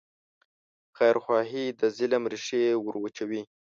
[0.97, 3.41] خیرخواهي د ظلم ریښې وروچوي.